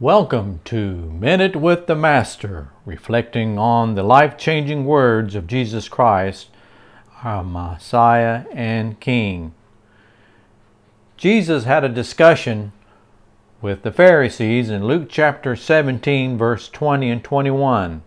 [0.00, 6.48] Welcome to Minute with the Master, reflecting on the life changing words of Jesus Christ,
[7.22, 9.52] our Messiah and King.
[11.18, 12.72] Jesus had a discussion
[13.60, 18.00] with the Pharisees in Luke chapter 17, verse 20 and 21.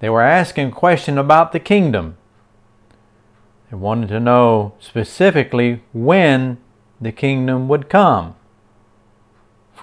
[0.00, 2.16] They were asking a question about the kingdom.
[3.70, 6.58] They wanted to know specifically when
[7.00, 8.34] the kingdom would come.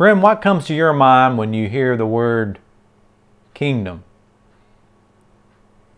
[0.01, 2.57] Friend, what comes to your mind when you hear the word
[3.53, 4.03] kingdom?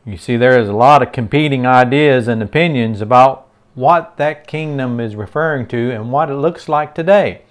[0.05, 4.99] You see, there is a lot of competing ideas and opinions about what that kingdom
[4.99, 7.43] is referring to and what it looks like today.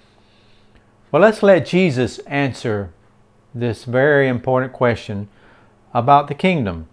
[1.10, 2.92] Well, let's let Jesus answer
[3.54, 5.30] this very important question
[5.94, 6.86] about the kingdom.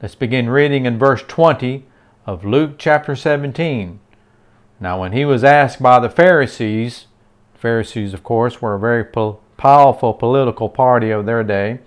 [0.00, 1.84] Let's begin reading in verse 20
[2.24, 3.98] of Luke chapter 17.
[4.78, 7.06] Now, when he was asked by the Pharisees,
[7.62, 11.78] Pharisees, of course, were a very po- powerful political party of their day.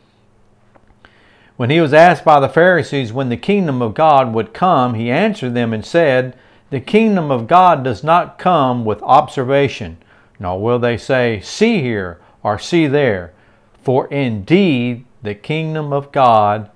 [1.57, 5.11] When he was asked by the Pharisees when the kingdom of God would come, he
[5.11, 6.33] answered them and said,
[6.69, 9.97] The kingdom of God does not come with observation,
[10.39, 13.33] nor will they say, See here or see there.
[13.83, 16.71] For indeed the kingdom of God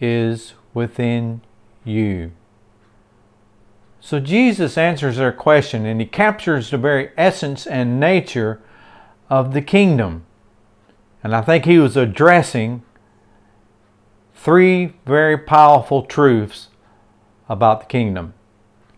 [0.00, 1.42] is within
[1.84, 2.32] you.
[4.04, 8.60] So Jesus answers their question and he captures the very essence and nature
[9.30, 10.24] of the kingdom.
[11.22, 12.82] And I think he was addressing
[14.34, 16.66] three very powerful truths
[17.48, 18.34] about the kingdom.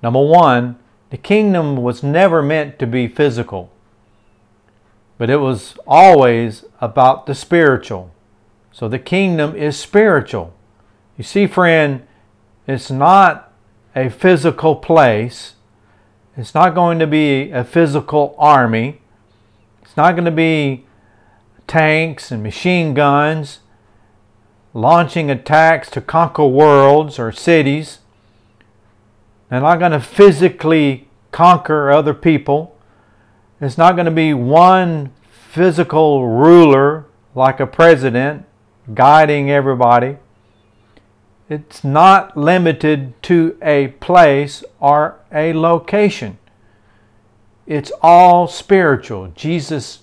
[0.02, 0.78] Number one,
[1.10, 3.70] the kingdom was never meant to be physical,
[5.18, 8.10] but it was always about the spiritual.
[8.72, 10.54] So the kingdom is spiritual.
[11.18, 12.06] You see, friend,
[12.66, 13.43] it's not
[13.94, 15.54] a physical place.
[16.36, 19.00] It's not going to be a physical army.
[19.82, 20.84] It's not going to be
[21.66, 23.60] tanks and machine guns
[24.72, 28.00] launching attacks to conquer worlds or cities.
[29.48, 32.76] They're not going to physically conquer other people.
[33.60, 35.12] It's not going to be one
[35.50, 37.06] physical ruler
[37.36, 38.44] like a president
[38.92, 40.16] guiding everybody.
[41.54, 46.38] It's not limited to a place or a location.
[47.66, 49.28] It's all spiritual.
[49.36, 50.00] Jesus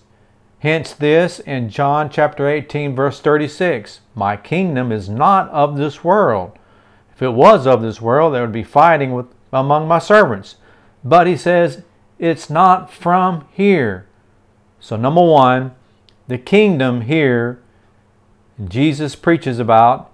[0.59, 3.99] hints this in John chapter 18 verse 36.
[4.15, 6.57] My kingdom is not of this world.
[7.13, 10.55] If it was of this world, there would be fighting with among my servants.
[11.03, 11.83] But he says
[12.17, 14.07] it's not from here.
[14.79, 15.75] So number 1,
[16.29, 17.61] the kingdom here
[18.67, 20.10] Jesus preaches about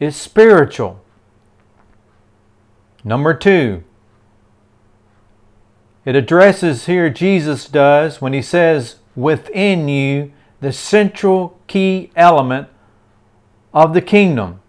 [0.00, 1.00] is spiritual.
[3.04, 3.84] Number two,
[6.04, 12.68] it addresses here, Jesus does, when he says, within you, the central key element
[13.74, 14.60] of the kingdom,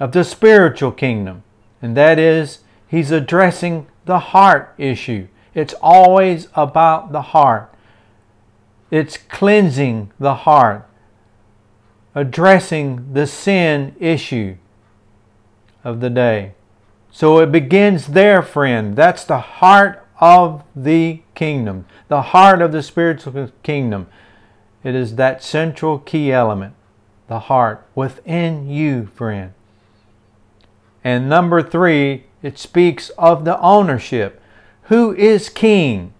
[0.00, 1.42] of the spiritual kingdom.
[1.80, 5.28] And that is, he's addressing the heart issue.
[5.54, 7.72] It's always about the heart,
[8.90, 10.88] it's cleansing the heart,
[12.14, 14.56] addressing the sin issue
[15.84, 16.52] of the day.
[17.10, 18.96] So it begins there, friend.
[18.96, 24.06] That's the heart of the kingdom, the heart of the spiritual kingdom.
[24.84, 26.74] It is that central key element,
[27.28, 29.52] the heart within you, friend.
[31.04, 34.40] And number three, it speaks of the ownership.
[34.84, 36.12] Who is king?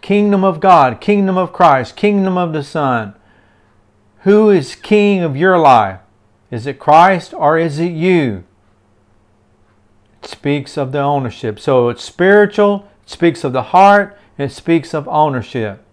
[0.00, 3.14] Kingdom of God, kingdom of Christ, kingdom of the Son.
[4.24, 6.00] Who is king of your life?
[6.50, 8.44] Is it Christ or is it you?
[10.22, 11.60] It speaks of the ownership.
[11.60, 15.84] So it's spiritual, it speaks of the heart, it speaks of ownership.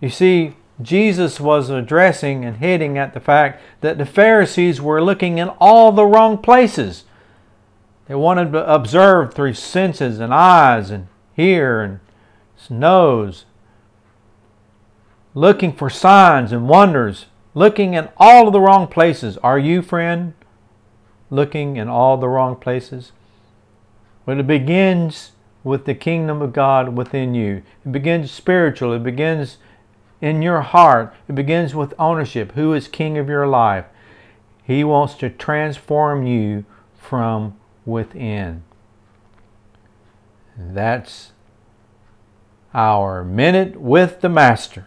[0.00, 5.38] You see, Jesus was addressing and hitting at the fact that the Pharisees were looking
[5.38, 7.04] in all the wrong places.
[8.08, 12.00] They wanted to observe through senses and eyes and hear and
[12.68, 13.46] nose,
[15.34, 19.38] looking for signs and wonders, looking in all of the wrong places.
[19.38, 20.34] Are you, friend,
[21.30, 23.12] looking in all the wrong places?
[24.26, 27.62] But it begins with the kingdom of God within you.
[27.84, 28.92] It begins spiritual.
[28.92, 29.58] It begins
[30.20, 31.14] in your heart.
[31.28, 32.52] It begins with ownership.
[32.52, 33.86] Who is king of your life?
[34.62, 36.64] He wants to transform you
[36.96, 38.62] from within.
[40.56, 41.32] That's
[42.72, 44.86] our minute with the Master.